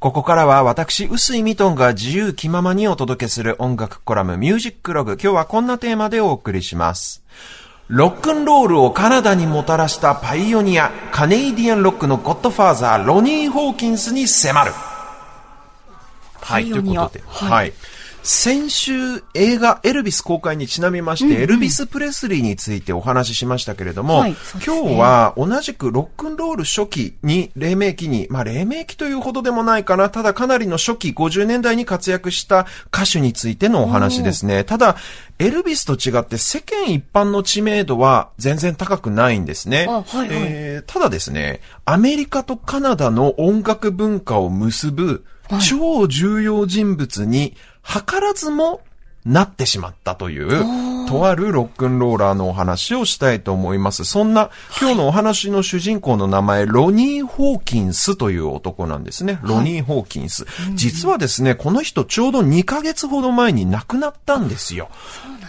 [0.00, 5.14] ここからは私、臼井ミトンが自由気ままにお届けする音楽コラムミュージックログ。
[5.20, 7.24] 今日はこんなテーマでお送りします。
[7.88, 14.72] ロックンロールをカナダにもたらしたパイオニア、カネイディアンロックのゴッドファーザー、ロニー・ホーキンスに迫る。
[16.42, 17.72] はい、ということで、はい。
[18.30, 24.36] 先週映画エルビス公開にちなみまして、エルビス・プレスリーについてお話ししましたけれども、はいね。
[24.66, 34.62] 今日は同じくロックンロール初期に黎明期に、まあ黎明期というほどでもないかな、ただかなりの初期50年代に活躍した歌手についてのお話ですね。
[34.62, 34.96] ただ、
[35.38, 39.86] エルビスと違って世間一般の知名度は全然高くないんですね。
[39.88, 40.28] あはいはい。
[40.30, 45.24] えーただですね、アメリカとカナダの音楽文化を結ぶ
[45.66, 47.56] 超重要人物に
[47.88, 48.82] 図らずも
[49.24, 50.48] なってしまったという、
[51.08, 54.04] とあるロックンローラーのお話をしたいと思います。
[54.04, 59.38] そんな今日のお話の主人公の名前、ロニー・ホーキンスという男なんですね。
[59.42, 60.44] ロニー・ホーキンス。
[60.74, 64.90] 実はですね、この人ちょうど2ヶ月ほど前に亡くなったんですよ。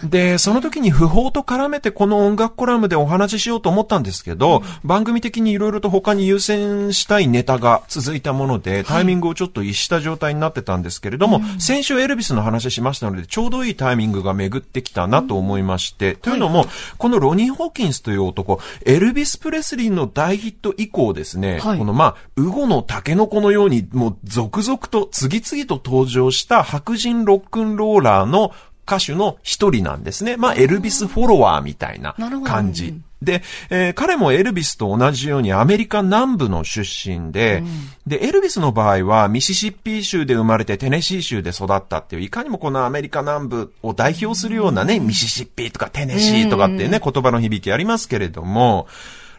[0.02, 16.66] で、その時に不法と絡めてこの音楽コラムでお話ししようと思ったんですけど、番組的にいろいろと他に優先したいネタが続いたもので、タイミングをちょっと逸した状態になってたんですけれども、先週エルビスの話しましたので、ちょうどいいタイミングが巡ってきたなと思いまして、というのも、
[16.98, 28.52] このロニー・ホーキンスという男、エルビス・プレスリーの大ヒット以降ですね、はいこのまあ、ウゴのタケノコのように、もう続々と次々と登場した白人ロックンローラーの
[28.86, 30.36] 歌手の一人なんですね。
[30.36, 33.00] まあ、エルビスフォロワーみたいな感じ。
[33.22, 37.62] で、えー彼もエルビスと同じようにアメリカ南部の出身で、
[38.06, 48.88] で、エルビスの場合はミシシッピ州で生まれてテネシー州で育ったっていう、いかにもこのアメリカ南部を代表するようなね、ミシシッピとかテネシーとかっていうね、言葉の響きありますけれども、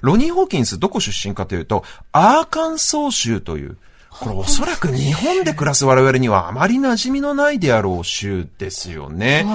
[0.01, 3.77] ロニー・ホーキンスどこ出身かというと、アーカンソー州という、
[4.19, 9.45] これおそらく日本で暮らす我々にはあまり馴染みのないであろう州ですよね。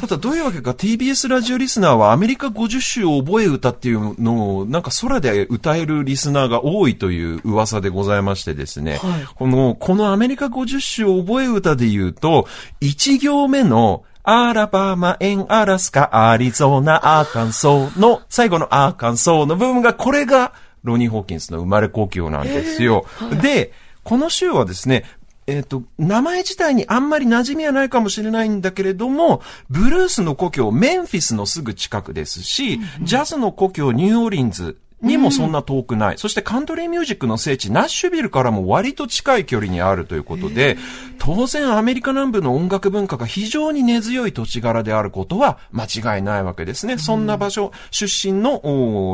[0.00, 9.00] ただどういうわけか TBS ラジオリスナーはアメリカ50州を覚え歌っていうのをなんか空で歌えるリスナーが多いという噂でございましてですね。
[9.36, 12.48] この、このアメリカ50州を覚え歌で言うと、
[12.80, 23.04] 1行目のアラバマ、エン、アラスカ、アリゾーナ、アーカンソーの、最後のアーカンソーの部分が、これが、ロニー・ホーキンスの生まれ故郷なんですよ。
[23.42, 23.72] で、
[24.02, 25.04] この州はですね、
[25.46, 36.18] えっ、と、名前自体にあんまり馴染みはないかもしれないんだけれども、ブルースの故郷、メンフィスのすぐ近くですし、ジャズの故郷、ニューオーリンズ、にもそんな遠くない。
[36.18, 40.76] そしてカントリーミュージックの聖地、ナッシュビルからも割と近い距離にあるということで、
[41.18, 46.98] 当然アメリカ南部の音楽文化が非常に根強い土地柄であることは間違いないわけですね。
[46.98, 48.60] そんな場所出身の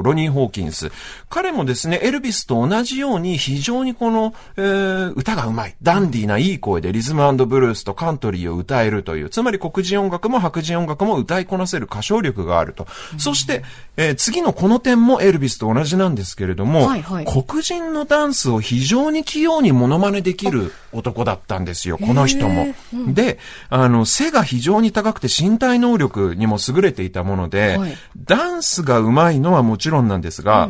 [0.03, 0.91] ロニー・ホーキンス。
[1.29, 5.77] 彼もですね、エルビスと同じように非常にこの、えー歌がうまい。
[5.83, 12.87] ダンディーないい声でリズムブルースとカントリーを歌えるという、つまり黒人音楽も白人音楽も歌いこなせる歌唱力があると。
[13.19, 13.63] そして、
[13.97, 17.27] えー次のこの点もエルビスと同じなんですけれども、はいはい。
[17.27, 22.69] 黒人のダンスを非常に器用にモノマネできる男だったんですよ、この人も。
[23.09, 23.39] で、
[23.69, 27.97] あの、背が非常に高くて身体能力にも優れていたもので、はい。
[28.25, 30.69] ダンスが上手いのはもちろんなんですが、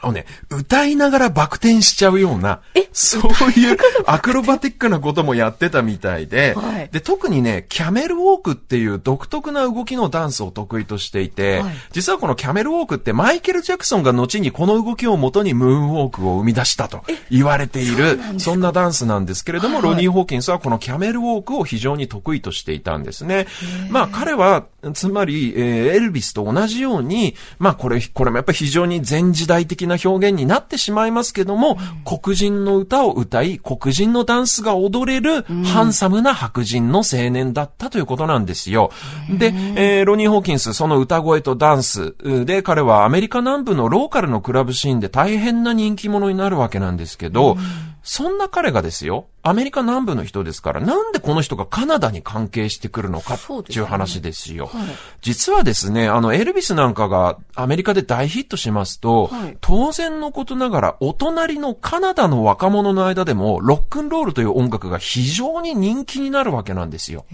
[0.00, 2.60] あのね、歌いながらバク転しちゃうような、
[2.92, 3.76] そういう
[4.06, 6.88] アクロバティックなこともやってたみたいで、はい。
[6.92, 11.74] で、特にね、キャメルウォークっていう独特な動きのダンスを得意としていて、はい。
[11.92, 19.82] 実はこのキャメルウォークってマイケル・ジャクソンが後にこの動きを元にムーンウォークを生み出したと言われている、そんなダンスなんですけれども、はい。
[19.82, 23.46] はいロニー・ホーキンスはこのキャメルウォークを非常に得意としていたんですね。
[23.88, 38.90] まあ彼は、つまり、えーエルビスと同じように、まあこれ、これもやっぱり非常に前時代的な表現になってしまいますけども、黒人の歌を歌い、黒人のダンスが踊れる、ハンサムな白人の青年だったということなんですよ。
[39.38, 47.56] で、えーロニー・ホーキンス、その歌声とダンスで、彼はアメリカ南部のローカルのクラブシーンで大変な人気者になるわけなんですけど、
[48.08, 54.66] そんな彼がですよ、アメリカ南部の人ですから、なんでこの人がカナダに関係してくるのかっていう話ですよ。
[54.66, 54.86] はい
[55.22, 67.24] 実はですね、あの、エルビスなんかがアメリカで大ヒットしますと、はい当然のことながら、お隣のカナダの若者の間でも、ロックンロールという音楽が非常に人気になるわけなんですよ。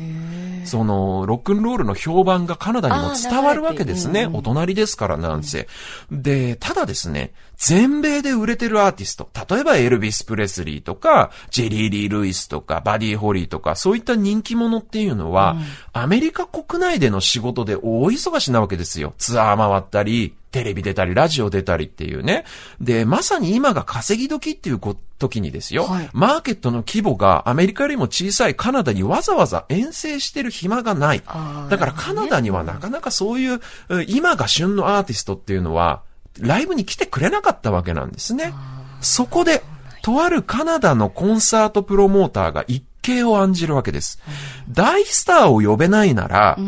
[0.64, 4.26] その、ロックンロールの評判がカナダにも伝わるわけですね。
[4.32, 5.68] お隣ですからなんせ。
[6.10, 7.32] で、ただですね、
[7.64, 15.56] 全米で売れてるアーティスト、例えばエルビス・プレスリーとか、ジェリー・リー・ルイスとか、バディ・ホリーとか、そういった人気者っていうのは、
[15.92, 19.14] アメリカ国内での仕事で大忙しなわけですよ。
[19.16, 22.44] ツアー回ったり、テレビ出たり、ラジオ出たりっていうね。
[22.80, 31.22] で、まさに今が稼ぎ時っていうこ時にですよ、はいマーケットの規模がアメリカよりも小さいカナダにわざわざ遠征してる暇がない。
[31.70, 36.02] だからカナダにはなかなかそういう、うん今が旬のアーティストっていうのは、
[36.40, 38.52] ライブに来てくれなかったわけなんですね。
[39.00, 39.62] そこで、
[40.02, 44.20] とあるカナダのコンサートプロモーターが一計を案じるわけです。
[44.68, 46.58] 大スターを呼べないなら、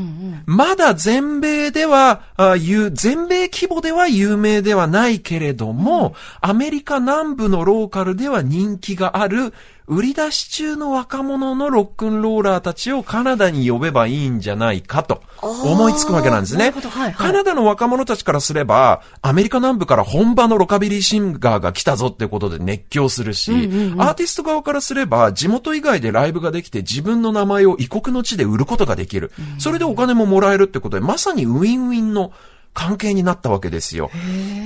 [0.47, 9.53] まだ全米では、あ有全米規模では有名ではないけれども、アメリカ南部のローカルでは人気がある、
[9.87, 16.71] 売り出し中の若者のロックンローラーたちをカナダに呼べばいいんじゃないかと思いつくわけなんですね。
[16.71, 17.13] はいはい。
[17.13, 29.33] カナダの若者たちからすれば、アメリカ南部から本場のロカビリーシンガーが来たぞってことで熱狂するし、アーティスト側からすれば、地元以外でライブができて自分の名前を異国の地で売ることができる。
[29.59, 32.33] それでお金ももらえるってことで、まさにウィンウィンの
[32.75, 34.11] 関係になったわけですよ。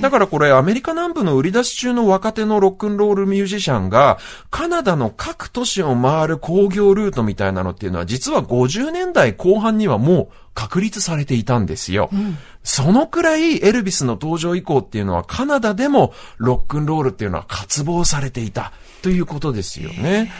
[0.01, 4.17] だからこれアメリカ南部の売り出し中の若手のロックンロールミュージシャンが
[4.49, 12.09] カナダの各都市を回る工業ルートみたいなのっていうのは実は50年代後半にはもう確立されていたんですよ。
[12.63, 20.31] そのくらいエルビスの登場以降っていうのはカナダでもロックンロールっていうのは渇望されていたということですよね。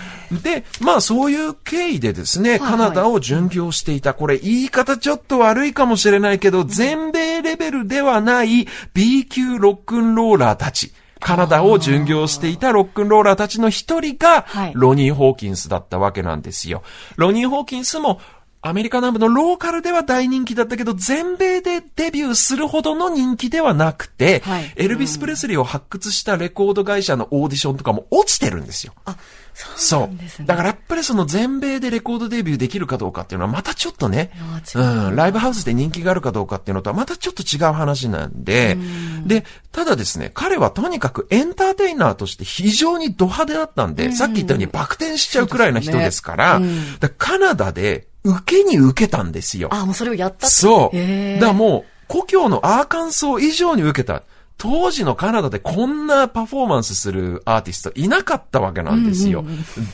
[0.44, 4.14] で、まあそういう経緯でですね、カナダを巡業していた。
[4.14, 10.92] これ言い方ちょっと悪いかもしれないけど、全米レベルではない B 級ロックンローラーたち。
[11.20, 16.82] カナダを巡業していたロックンローラーたちの一人がはい、ロニー・ホーキンスだったわけなんですよ。
[17.18, 18.22] ロニー・ホーキンスも、
[18.62, 24.74] アメリカ南部のローカルでは大人気だったけど、全米でデビューするほどの人気ではなくて、はい。
[24.76, 28.94] エルビス・プレスリーを発掘したレコード会社のオーディションとかも落ちてるんですよ。
[29.06, 29.16] あ、
[29.54, 30.46] そそううなんですね。
[30.46, 34.32] だからやっぱりその全米でレコードデビューできるかどうかっていうのはまたちょっとね、
[34.76, 34.80] う。
[34.82, 38.78] うん、ライブハウスで人気があるかどうかっていうのとはまたちょっと違う話なんで、
[39.26, 46.68] で、ただですね、彼はとにかくエンターテイナーとして非常にド派手だったんで、さっき言ったようにバク転しちゃうくらいの人ですから、ね
[47.00, 49.69] だからカナダで受けに受けたんですよ。
[49.71, 50.95] あ、もうそれをやったそう。
[50.95, 54.24] だからもう、故郷のアーカンソー以上に受けた。
[54.57, 59.45] 当時のカナダでこんなパフォーマンスするアーティストいなかったわけなんですよ。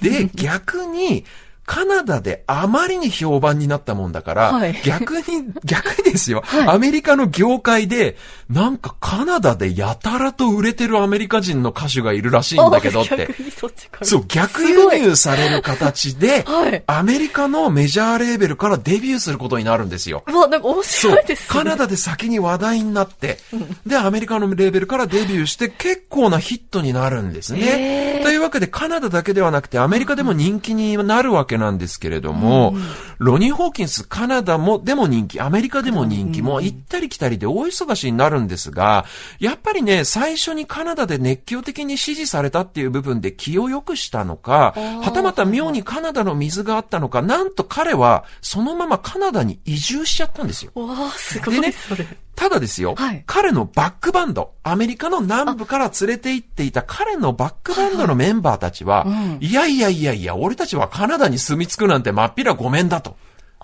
[0.02, 1.24] で、逆に、
[1.66, 8.18] カナダであまりに評判になったもんだから、はい逆に、 逆にですよ、アメリカの業界で、
[8.50, 13.28] なんかカナダでやたらと売れてるアメリカ人の歌手がいるらしいんだけどって。
[13.28, 13.72] 逆にそっ。
[14.04, 20.24] そう、逆輸入される形で、はいアメリカのメジャーレーベルからデビューすることになるんですよ。
[20.28, 21.46] うわ、なんか面白いですね。
[21.48, 23.40] カナダで先に話題になって、
[23.86, 28.22] で、アメリカのレーベルからデビューして結構なヒットになるんですね。
[28.24, 32.76] というわけで、カナダだけではなくて、アメリカでも人気になるわけなんですけれども、
[33.18, 39.06] ロニー・ホーキンス、カナダも、でも人気、アメリカでも人気、もう行ったり来たりで大忙しになるんですが、
[39.40, 50.72] やっぱりね、最初にカナダで熱狂的に支持されたっていう部分で気を良くしたのか、はたまた妙にカナダの水があったのか、なんと彼は、そのままカナダに移住しちゃったんですよ。
[50.76, 52.06] わあ、すごでねい、それ。
[52.36, 53.24] ただですよ、はい。
[53.26, 59.08] 彼のバックバンド、アメリカの南部から連れて行っていた彼のバックバンドのメンバーたちは、
[59.40, 63.16] いやいやいやいや、俺たちはカナダに住み着くなんてまっぴらごめんだと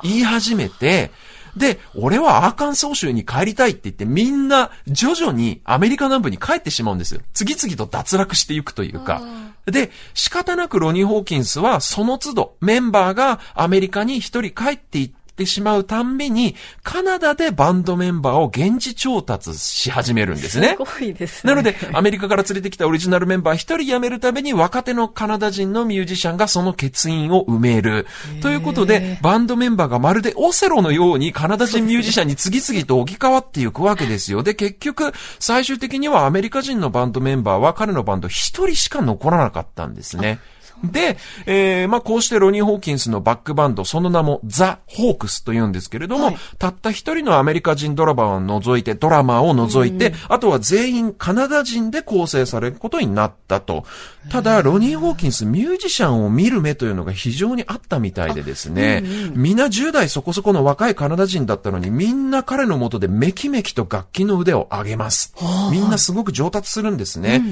[0.04, 1.12] 言い始めて、
[1.56, 7.22] で、俺はアーカンソー州に帰りたいって言ってみんな徐々にアメリカ南部に帰ってしまうんですよ。
[7.34, 9.22] 次々と脱落していくというか。
[9.66, 20.76] で、仕方なくロニー・ホーキンスはその都度メンバーがアメリカに一人帰っていってしまうたんびに、カナダでバンドメンバーを現地調達し始めるんですね。
[20.78, 21.54] すごいですね。
[21.54, 28.08] なので、アメリカから連れてきたオリジナルメンバー一人辞めるために若手のカナダ人のミュージシャンがその欠員を埋める。
[28.42, 34.44] ということで、バンドメンバーがまるでオセロのようにカナダ人ミュージシャンに次々と置き換わっていくわけですよ。
[34.44, 40.40] で、結局、最終的にはアメリカ人のバンドメンバーは彼のバンド一人しか残らなかったんですね。
[40.84, 53.86] で、えー、まあ、こうしてロニー・ホーキンスのバックバンド、その名もザ・ホークスと言うんですけれども、はいたった一人のアメリカ人ドラマーを除いて、ドラマーを除いて、あとは全員カナダ人で構成されることになったと。
[54.30, 65.34] ただ、ロニー・ホーキンス、ミュージシャンを見る目というのが非常にあったみたいでですね、みんな10代そこそこの若いカナダ人だったのに、みんな彼の下でめきめきと楽器の腕を上げます。
[65.72, 67.44] みんなすごく上達するんですね。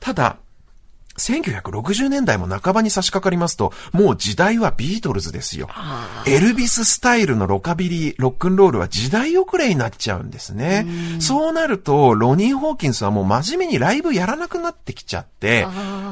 [0.00, 0.36] ただ、
[1.18, 5.68] 1960年代も半ばに差し掛かりますと、もう時代はビートルズですよ。
[6.26, 10.86] エルビススタイルのロカビリー、ロックンロールは時代遅れになっちゃうんですね。
[11.20, 15.66] そうなると、ロニー・ホーキンスはもう真面目にライブやらなくなってきちゃって、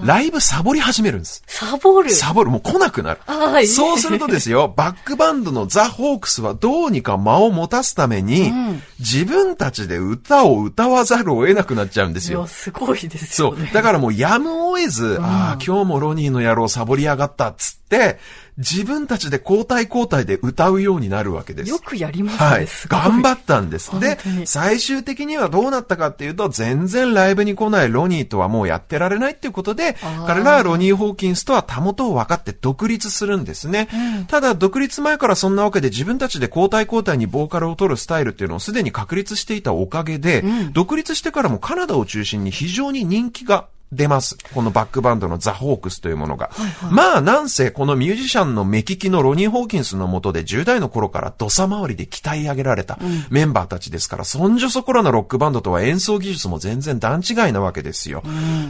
[0.05, 1.43] ライブサボり始めるんです。
[1.47, 2.11] サボる？
[2.11, 3.21] サボる、もう来なくなる。
[3.67, 8.53] そうするとですよ、 バックバンドのザ・ホークスはどうにか間を持たすために、
[8.99, 12.47] 自分たちで歌を歌わざるを得なくなっちゃうんですよ。
[12.47, 13.71] すごいですそうよね。。
[13.73, 18.19] だからもうやむを得ず、ああ、今日もロニーの野郎サボりやがったっつって、
[18.59, 21.71] 自分たちで交代交代で歌うようになるわけです。
[21.71, 22.47] よくやりますね。
[22.47, 22.67] はい。
[22.89, 24.01] 頑張ったんです。
[24.01, 33.89] で最終的にはどうなったかっていうと、全然ライブに来ないロニーとはもうやってられないっていうことで彼らはロニー・ホーキンスとはたもとを分かって独立するんですね。
[34.29, 44.37] ただ、独立前からそんなわけで自分たちで交代交代にボーカルを取るスタイルっていうのをすでに確立していたおかげで、独立してからもカナダを中心に非常に人気が出ます。
[44.53, 46.51] このバックバンドのザ・ホークスというものが。
[46.91, 52.99] まあ、なんせ、このミュージシャンの目利きのロニー・ホーキンスの下で10代の頃から土佐回りで鍛え上げられた
[53.31, 58.23] メンバーたちですから、そんじょそこらのロックバンドとは演奏技術も全然段違いなわけですよ。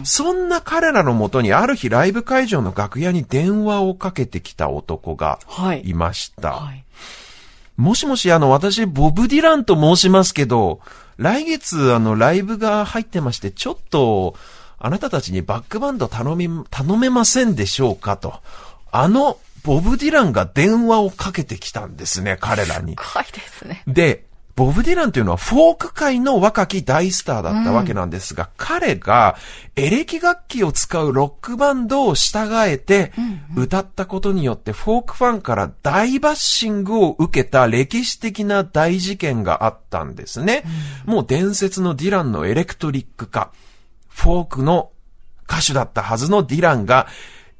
[0.04, 6.52] そんな彼らのもとにある日ライブ会場の楽屋に電話をかけてきた男がはいいました。
[6.52, 6.84] はい。
[7.76, 10.80] もしもし、あの、私、ボブ・ディランと申しますけど、
[11.18, 14.34] 来月、あの、ライブが入ってまして、ちょっと、
[14.78, 18.40] あなたたちにバックバンド頼み、頼めませんでしょうかと。
[18.90, 22.94] あの、ボブ・ディランが電話をかけてきたんですね、彼らに。
[22.96, 23.82] 怖いですね。
[23.86, 29.36] で、ボブ・ディランというのはフォーク界の若き大スターだったわけなんですが、彼が
[29.76, 33.12] エレキ楽器を使うロックバンドを従えて
[33.54, 40.64] 歌ったことによってフォークファンから大バッシングを受けた歴史的な大事件があったんですね。
[41.04, 43.50] もう伝説のディランのエレクトリック化。
[44.16, 44.92] フォークの
[45.46, 47.06] 歌手だったはずのディランが、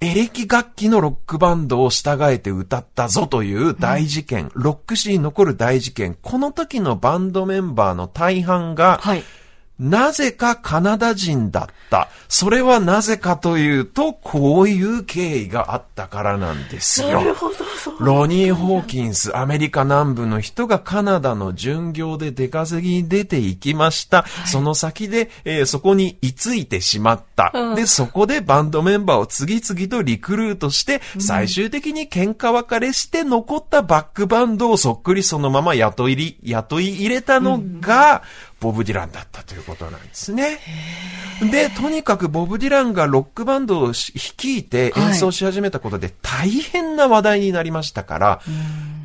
[0.01, 9.23] エレキ楽器のロックバンドを従えて歌ったぞという大事件、ロック史に残る大事件、この時のバンドメンバーの大半が、はい。
[9.78, 12.09] なぜかカナダ人だった。
[12.28, 17.21] それはなぜかというと、こういう経緯があったからなんですよ。
[17.21, 17.54] なるほど。
[18.00, 24.25] ロニー・ホーキンス、アメリカ南部の人がカナダの巡業で出稼ぎに出て行きました。
[24.47, 27.52] その先で、えーそこに居ついてしまった。
[27.75, 38.23] で、そこでバンドメンバーを次々とリクルートして、最終的に喧嘩別れして残ったバックバンドをそっくりそのまま雇いり、雇い入れたのが、
[38.61, 40.59] ボブ・ディランだったということなんですね。
[41.51, 48.41] で、とにかくボブ・ディランがロックバンドをし率いて演奏し始めたことで大変な話題になりましたから、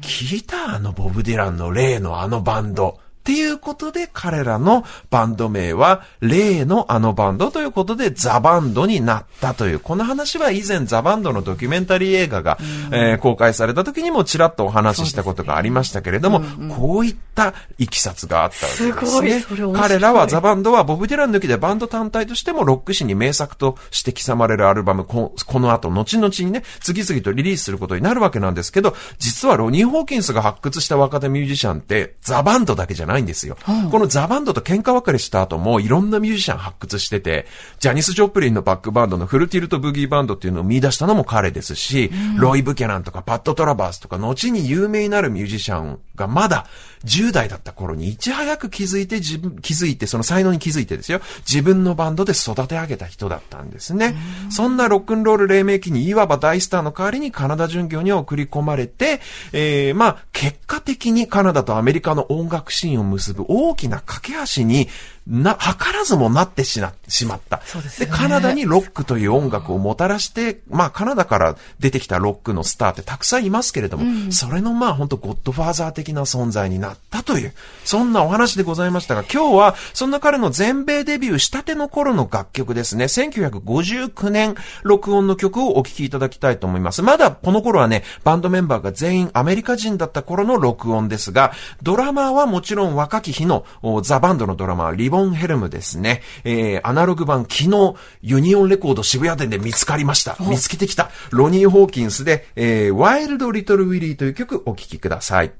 [0.01, 2.99] 聞いたあのボブ・ディランの例のあのバンド。
[3.21, 12.57] っていうことで彼らのバンド名は例のあのバンドということでザバンドになったという、この話は以前ザバンドのドキュメンタリー映画が、
[12.91, 16.41] えー公開された時にもちらっとお話ししたことがありましたけれども、
[16.75, 19.39] こういったいきさつがあったわけですね。
[19.41, 19.73] それ面白い。
[19.75, 33.57] 彼らはザバンドはボブ・ディラン抜きでバンド単体としてもロック史に名作として刻まれるアルバム、ここの後、後々にね、次々とリリースすることになるわけなんですけど、実はロニー・ホーキンスが発掘した若手ミュージシャンって、ザバンドだけじゃないんですよ。
[33.91, 37.45] このザバンドと喧嘩別れした後も、いろんなミュージシャン発掘してて、
[37.79, 46.67] ジャニス・ジョプリンのバックバンドのフルティルト・ブギーバンドっていうのを見出したのも彼ですし、ロイ・ブキャナンとかパッド・トラバースとか、後に有名になるミュージシャンがまだ
[47.05, 54.15] 10代だった頃にいち早く気づいて自分、気づいて、その才能に気づいてですよ、自分のバンドで育て上げた人だったんですね。
[54.49, 59.19] そんなロックンロール黎明期にいわば大スターの代わりにカナダ巡業に送り込まれて、
[59.51, 64.87] えー、まあ、結果的にカナダとアメリカの音楽シーンを結ぶ大きな架け橋に
[65.27, 67.61] な、図らずもなってしな、しまった。
[67.63, 77.53] そうですよねカナダにロックという音楽をもたらして、まあ、カナダから出てきたロックのスターってたくさんいますけれども、それのまあ、本当ゴッドファーザー的な存在になったという、
[77.85, 87.01] そんなお話でございましたが、今日は、そんな彼の全米デビューしたての頃の楽曲ですね、1959年録音の曲をお聴きいただきたいと思います。
[87.01, 91.51] まだこの頃はね、バンドメンバーが全員アメリカ人だった頃の録音ですが、
[91.83, 96.23] ドラマーはもちろん若き日のおザ・バンドのドラマー、リヴボンヘルムですね。
[96.43, 100.35] えー、アナログ版昨日、ユニオンレコード渋谷店で見つかりました。
[100.39, 101.11] 見つけてきた。
[101.29, 105.51] ロニー・ホーキンスで、えー、ワイルド・リトル・ウィリーという曲お聴きください。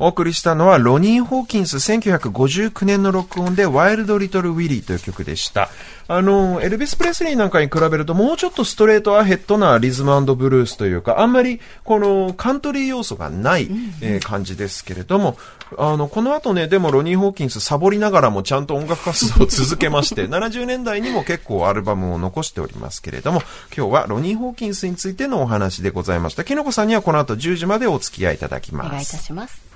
[0.00, 5.68] お送りしたのはロニー・ホーキンス1959年の録音でワイルド・リトル・ウィリーという曲でした。
[6.08, 13.68] あの、エルビス・プレスリーなんかに比べるともうちょっとストレートアヘッドなリズムブルースというか、あんまりこのカントリー要素がない、
[14.00, 15.36] えー感じですけれども、
[15.76, 23.42] あの、この後ね、でもロニー・ホーキンスサボりながらもちゃんと音楽活動を続けまして、 70年代にも結構アルバムを残しておりますけれども、
[23.76, 26.44] 今日はロニー・ホーキンスについてのお話でございました。
[26.44, 28.86] きのこさんにはこの後10時までお付き合いいただきます。
[28.86, 29.69] お願いいたします。